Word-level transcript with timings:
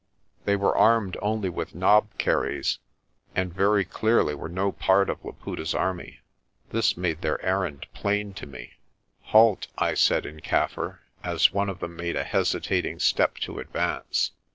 They 0.45 0.55
were 0.55 0.75
armed 0.75 1.15
only 1.21 1.47
with 1.49 1.75
knobkerries, 1.75 2.79
and 3.35 3.53
very 3.53 3.85
clearly 3.85 4.33
were 4.33 4.49
no 4.49 4.71
part 4.71 5.11
of 5.11 5.23
Laputa's 5.23 5.75
army. 5.75 6.21
This 6.71 6.97
made 6.97 7.21
their 7.21 7.39
errand 7.45 7.85
plain 7.93 8.33
to 8.33 8.47
me. 8.47 8.73
"Halt!" 9.25 9.67
I 9.77 9.93
said 9.93 10.25
in 10.25 10.39
Kaffir, 10.39 11.01
as 11.23 11.53
one 11.53 11.69
of 11.69 11.81
them 11.81 11.95
made 11.97 12.15
a 12.15 12.23
hesitat 12.23 12.83
ing 12.83 12.97
step 12.97 13.35
to 13.41 13.59
advance. 13.59 14.31